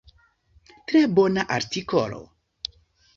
Tre 0.91 1.01
bona 1.19 1.43
artikolo! 1.57 2.23